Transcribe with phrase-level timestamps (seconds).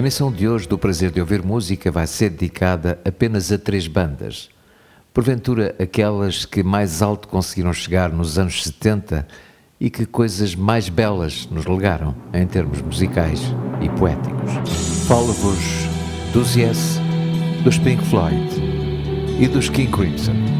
[0.00, 3.86] A emissão de hoje do Prazer de Ouvir Música vai ser dedicada apenas a três
[3.86, 4.48] bandas.
[5.12, 9.28] Porventura, aquelas que mais alto conseguiram chegar nos anos 70
[9.78, 13.42] e que coisas mais belas nos legaram em termos musicais
[13.82, 14.52] e poéticos.
[15.06, 15.58] Falo-vos
[16.32, 16.98] dos Yes,
[17.62, 18.48] dos Pink Floyd
[19.38, 20.59] e dos King Crimson.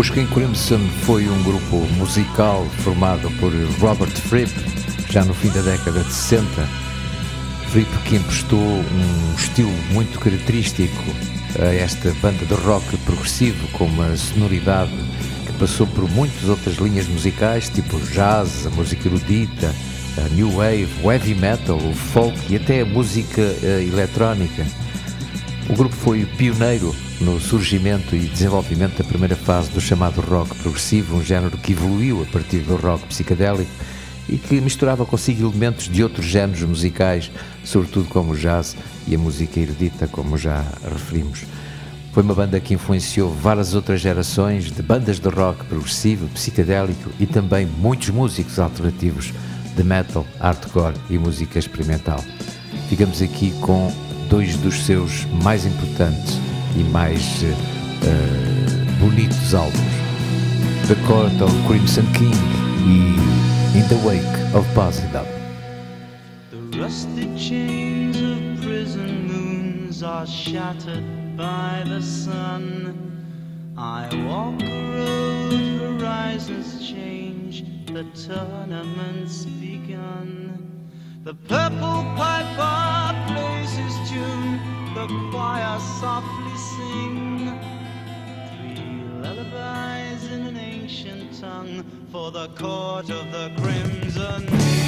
[0.00, 4.50] Os King Crimson foi um grupo musical formado por Robert Fripp,
[5.10, 6.46] já no fim da década de 60.
[7.68, 11.04] Fripp que emprestou um estilo muito característico
[11.60, 14.90] a esta banda de rock progressivo, com uma sonoridade
[15.44, 19.70] que passou por muitas outras linhas musicais, tipo jazz, a música erudita,
[20.16, 24.66] a new wave, o heavy metal, o folk e até a música uh, eletrónica.
[25.68, 31.16] O grupo foi pioneiro no surgimento e desenvolvimento da primeira fase do chamado rock progressivo,
[31.16, 33.70] um género que evoluiu a partir do rock psicadélico
[34.28, 37.30] e que misturava consigo elementos de outros géneros musicais,
[37.62, 41.44] sobretudo como o jazz e a música erudita, como já referimos.
[42.12, 47.26] Foi uma banda que influenciou várias outras gerações de bandas de rock progressivo, psicadélico e
[47.26, 49.32] também muitos músicos alternativos
[49.76, 52.24] de metal, hardcore e música experimental.
[52.88, 53.92] Ficamos aqui com
[54.28, 59.76] dois dos seus mais importantes e mais uh, bonitos álbuns:
[60.86, 62.34] The Court of Crimson King
[62.86, 65.24] e In the Wake of Poseidon.
[66.50, 71.04] The rusted chains of prison moons are shattered
[71.36, 72.96] by the sun.
[73.76, 80.58] I walk a road, horizons change, the tournament's begun.
[81.24, 84.58] The purple piper plays his tune,
[84.94, 87.52] the choir softly sing.
[88.48, 94.79] Three lullabies in an ancient tongue for the court of the crimson.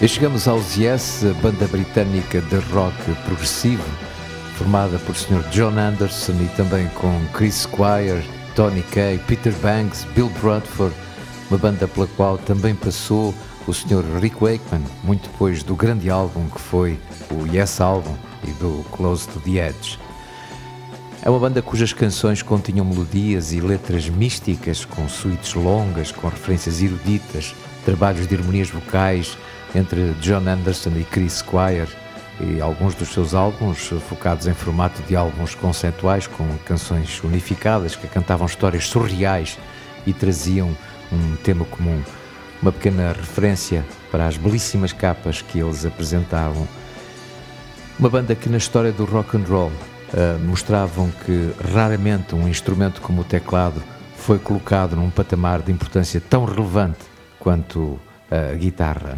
[0.00, 3.82] E chegamos aos Yes, a banda britânica de rock progressivo,
[4.54, 5.42] formada por Sr.
[5.50, 8.22] John Anderson e também com Chris Squire,
[8.54, 10.94] Tony Kay, Peter Banks, Bill Bradford,
[11.50, 13.34] uma banda pela qual também passou
[13.66, 14.04] o Sr.
[14.20, 16.96] Rick Wakeman, muito depois do grande álbum que foi
[17.32, 19.98] o Yes Album e do Close to the Edge.
[21.22, 26.80] É uma banda cujas canções continham melodias e letras místicas, com suítes longas, com referências
[26.80, 27.52] eruditas,
[27.84, 29.36] trabalhos de harmonias vocais
[29.74, 31.88] entre John Anderson e Chris Squire
[32.40, 38.06] e alguns dos seus álbuns focados em formato de álbuns conceituais com canções unificadas que
[38.06, 39.58] cantavam histórias surreais
[40.06, 40.76] e traziam
[41.12, 42.00] um tema comum,
[42.62, 46.66] uma pequena referência para as belíssimas capas que eles apresentavam.
[47.98, 53.00] Uma banda que na história do rock and roll uh, mostravam que raramente um instrumento
[53.00, 53.82] como o teclado
[54.16, 57.00] foi colocado num patamar de importância tão relevante
[57.38, 57.98] quanto
[58.30, 59.16] a guitarra.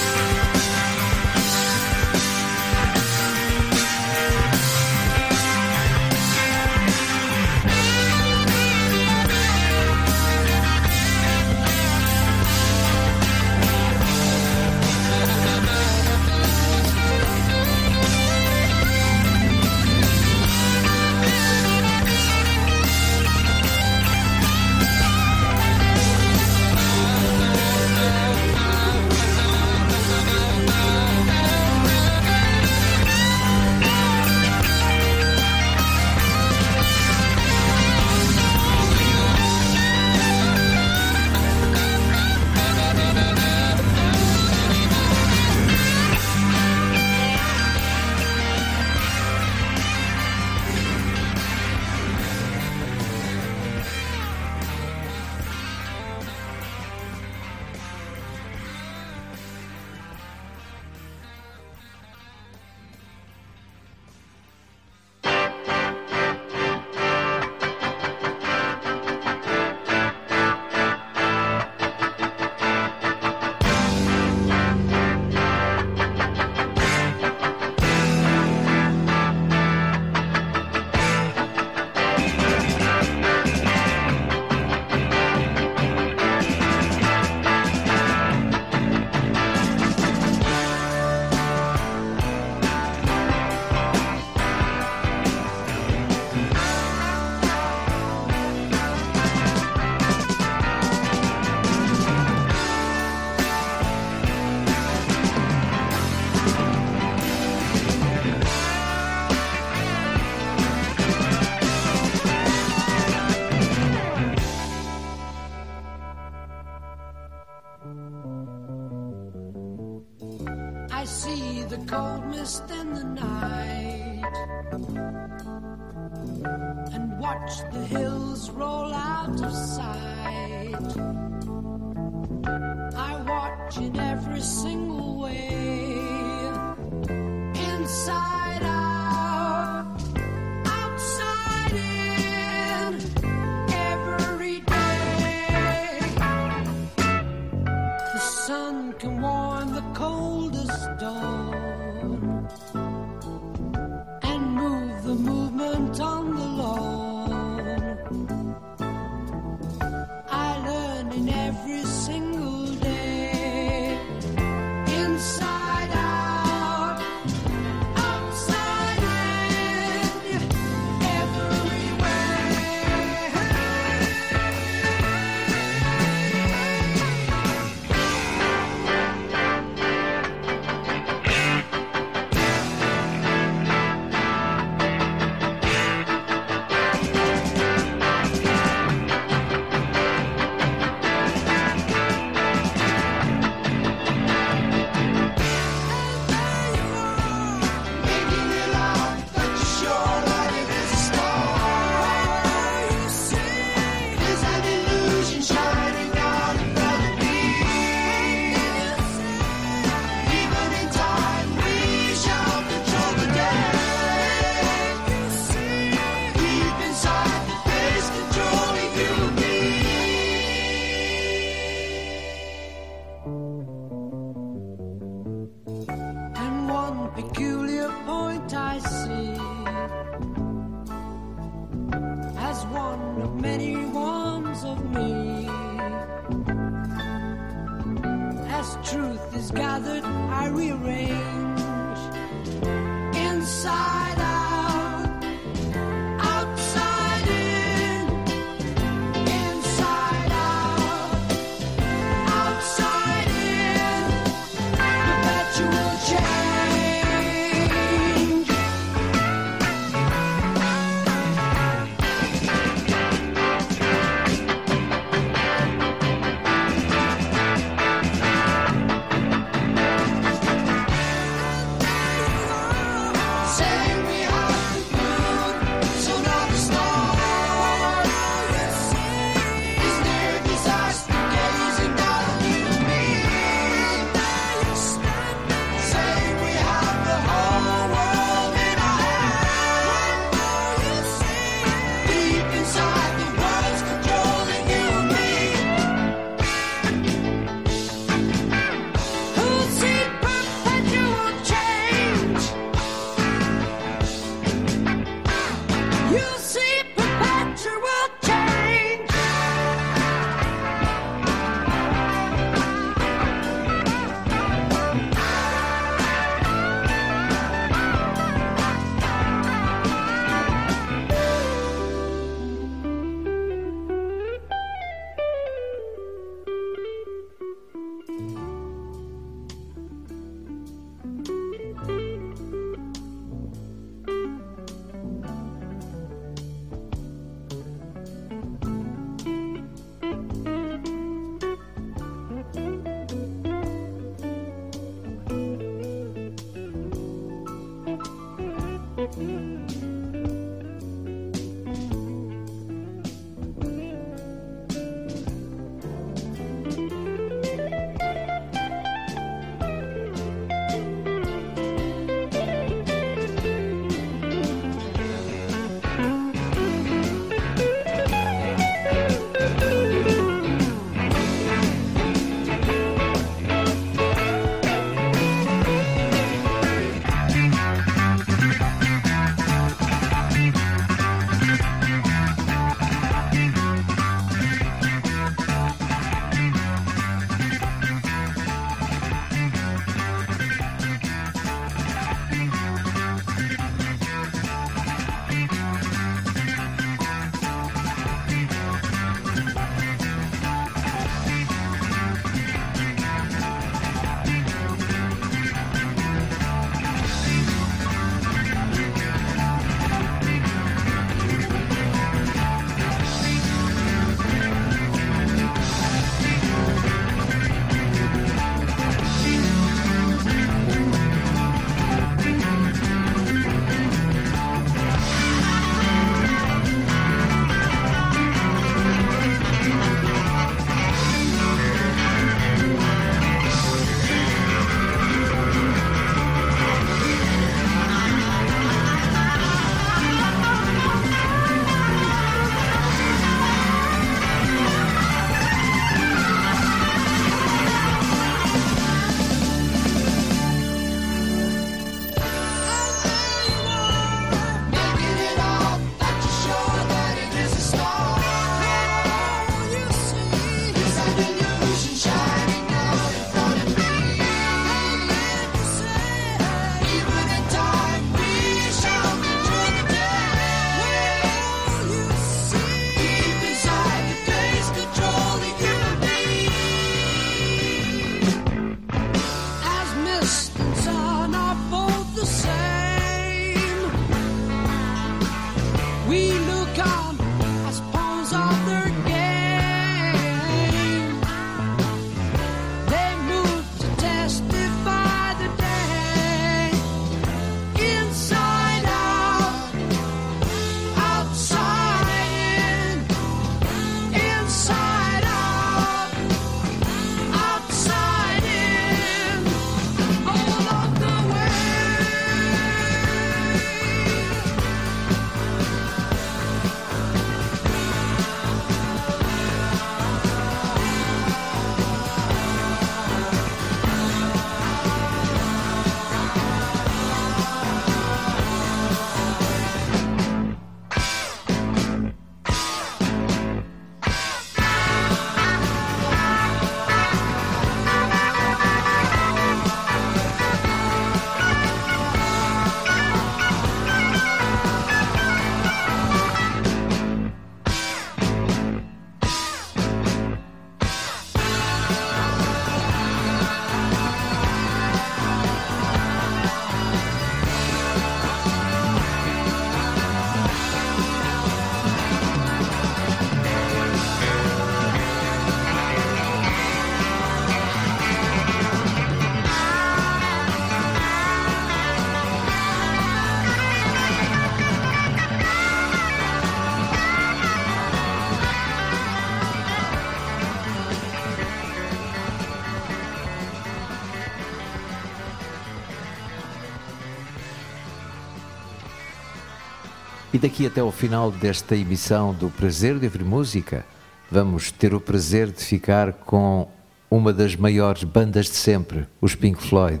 [590.42, 593.86] Daqui até ao final desta emissão do Prazer de Ouvir Música,
[594.28, 596.68] vamos ter o prazer de ficar com
[597.08, 600.00] uma das maiores bandas de sempre, os Pink Floyd,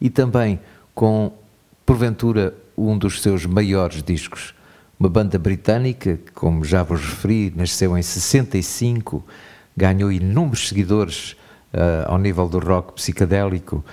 [0.00, 0.58] e também
[0.92, 1.32] com,
[1.86, 4.56] porventura, um dos seus maiores discos.
[4.98, 9.24] Uma banda britânica que, como já vos referi, nasceu em 65,
[9.76, 11.36] ganhou inúmeros seguidores
[11.72, 13.84] ah, ao nível do rock psicadélico,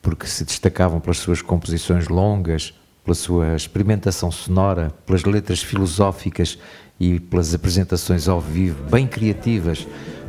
[0.00, 2.72] porque se destacavam pelas suas composições longas,
[3.04, 6.58] pela sua experimentação sonora, pelas letras filosóficas
[6.98, 9.86] e pelas apresentações ao vivo bem criativas,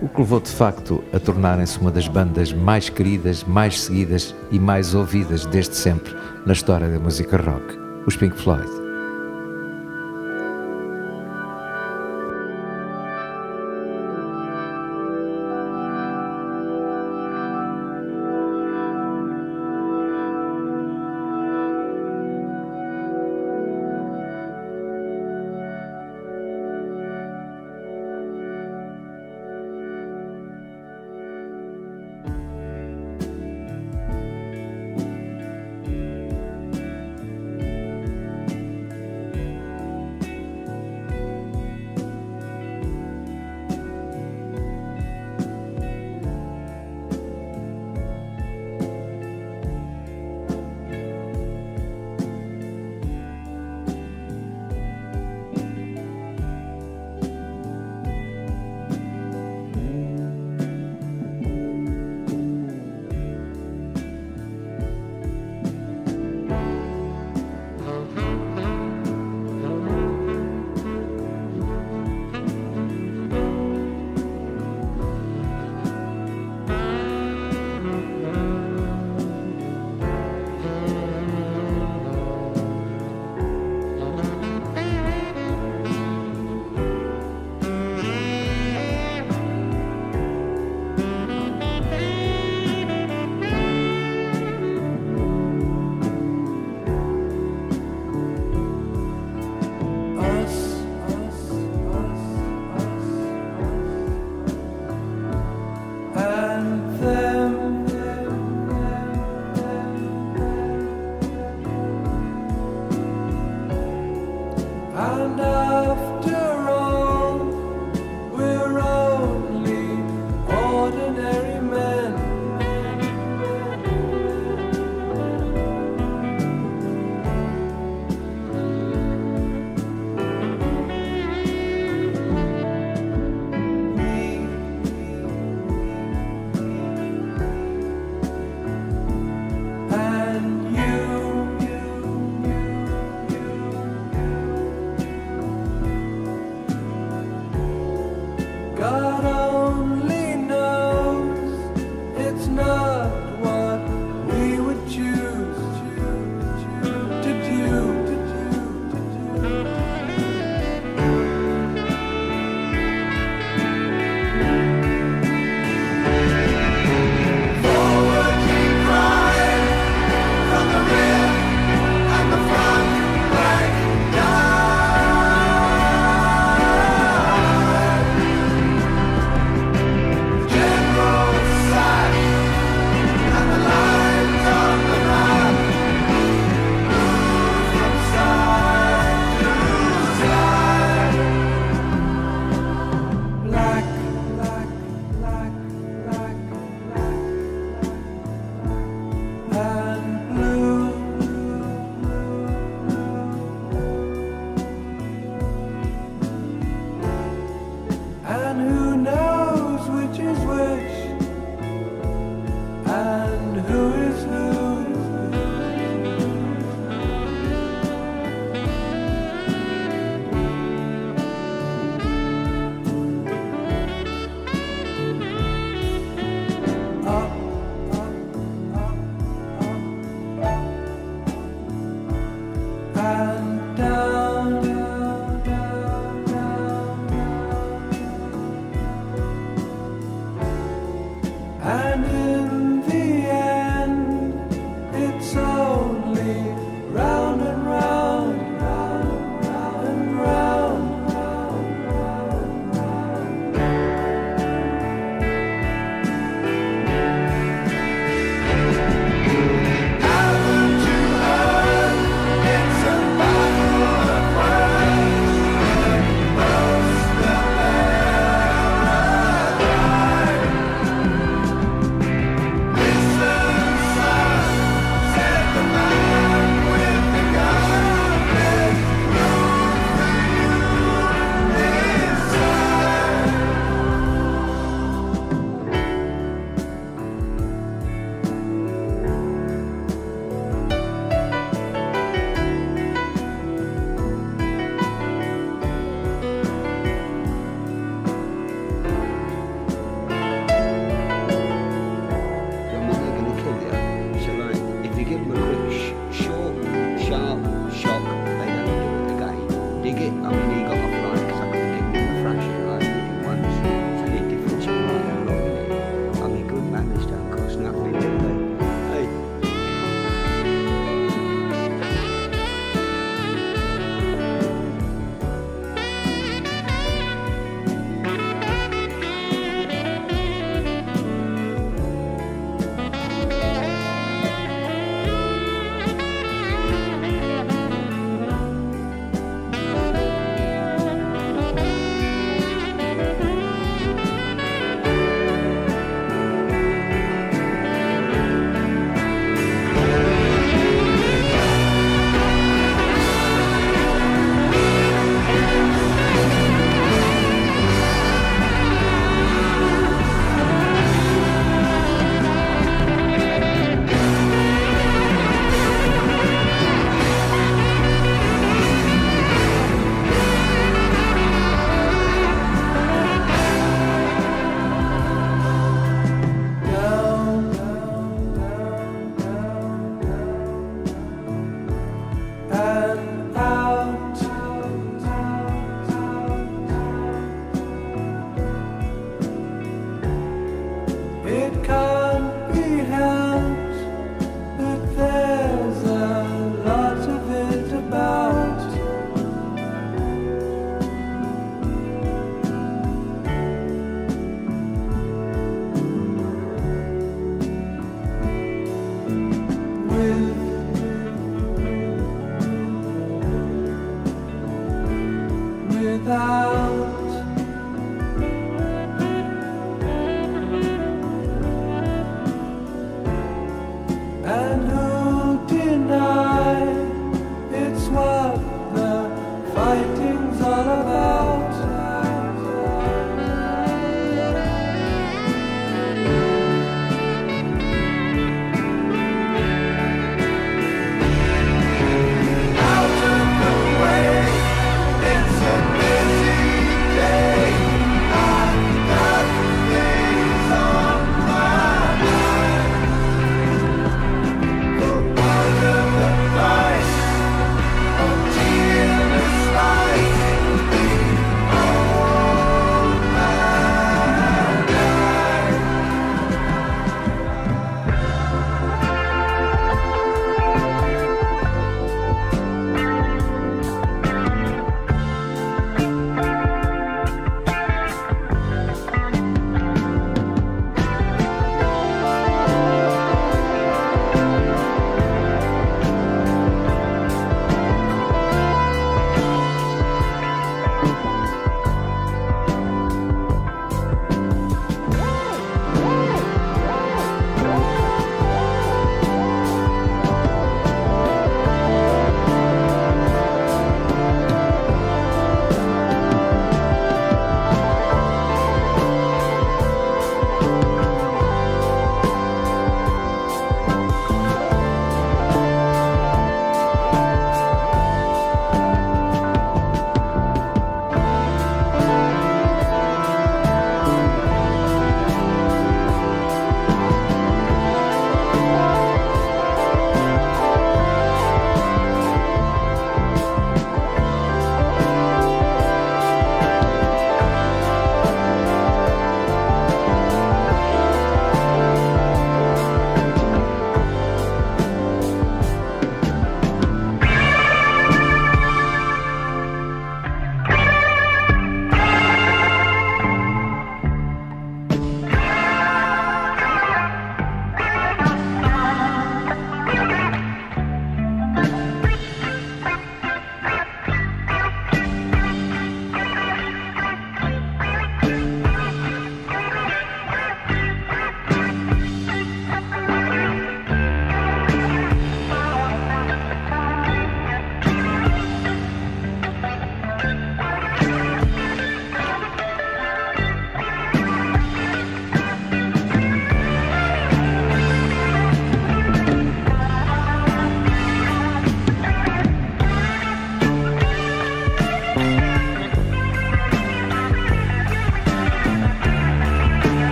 [0.00, 4.58] o que levou de facto a tornarem-se uma das bandas mais queridas, mais seguidas e
[4.58, 8.83] mais ouvidas desde sempre na história da música rock, os Pink Floyd.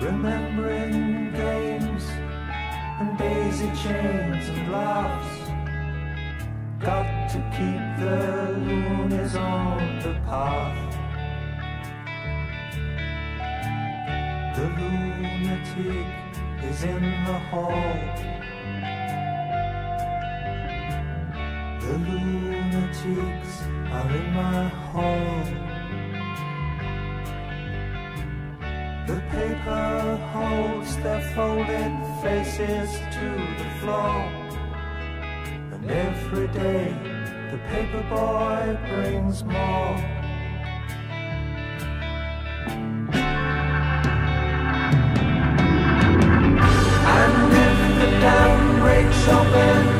[0.00, 2.04] Remembering games
[3.00, 5.50] and daisy chains and laughs.
[6.80, 10.96] Got to keep the loonies on the path.
[14.56, 16.06] The lunatic
[16.64, 17.92] is in the hall.
[21.80, 25.69] The lunatics are in my hall.
[31.40, 33.28] Folded faces to
[33.60, 34.20] the floor.
[35.72, 36.92] And every day
[37.50, 39.96] the paper boy brings more.
[47.18, 49.99] And if the dam breaks open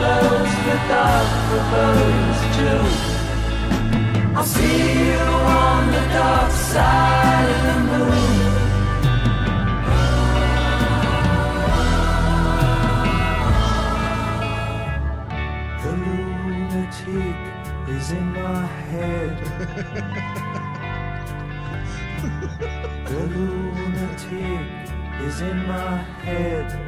[0.00, 1.28] the dark
[1.70, 2.82] burns too.
[4.36, 8.28] I'll see you on the dark side of the moon.
[15.82, 17.36] The lunatic
[17.88, 19.36] is in my head.
[23.08, 24.66] the lunatic
[25.26, 26.87] is in my head.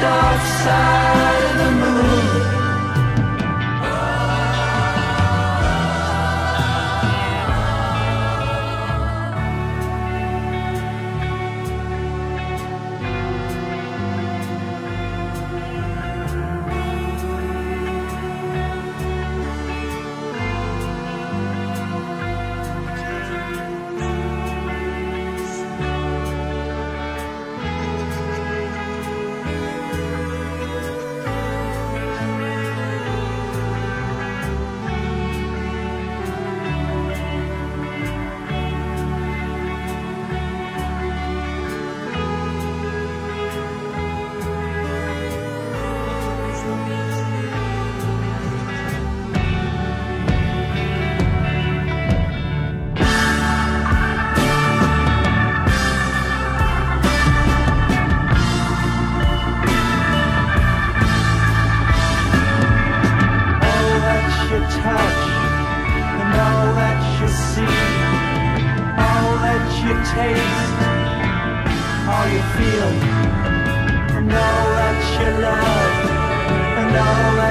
[0.00, 1.39] Dark side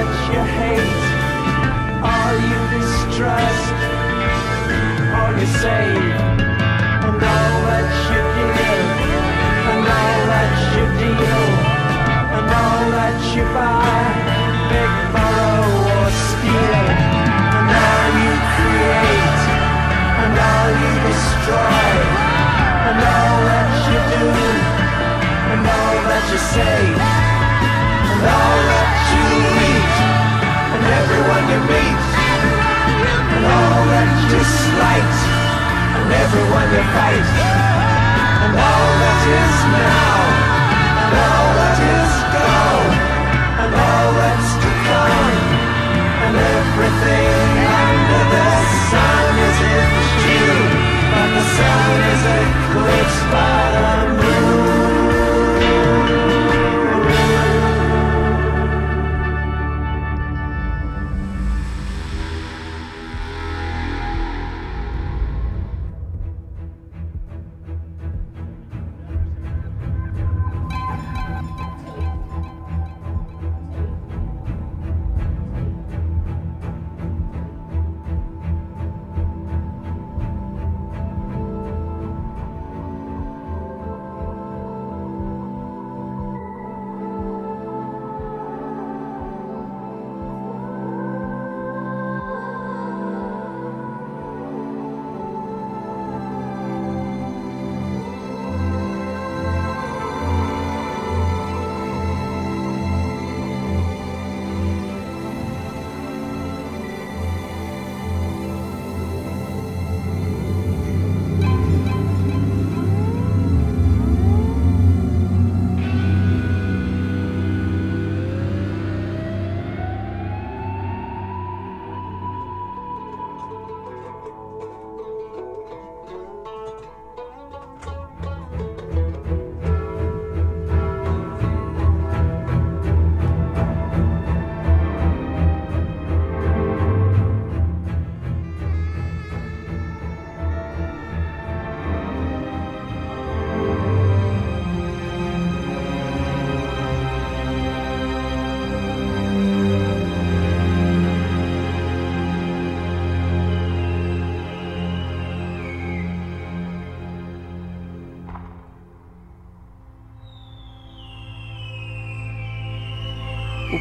[0.00, 1.04] that you hate,
[2.00, 3.76] all you distrust,
[5.12, 6.16] all you save,
[7.04, 8.88] and all that you give,
[9.70, 11.44] and all that you deal,
[12.32, 14.08] and all that you buy,
[14.72, 16.84] big borrow or steal,
[17.60, 19.40] and all you create,
[20.24, 21.92] and all you destroy,
[22.88, 24.28] and all that you do,
[25.52, 26.80] and all that you say,
[28.08, 29.09] and all that
[31.00, 32.00] everyone you meet,
[33.34, 35.14] and all that you slight,
[35.96, 37.28] and everyone you fight,
[38.44, 40.18] and all that is now,
[41.00, 42.92] and all that is gone,
[43.64, 45.38] and all that's to come,
[46.24, 47.48] and everything
[47.80, 48.50] under the
[48.92, 49.88] sun is in
[50.20, 50.70] June,
[51.16, 53.69] but the sun is eclipsed by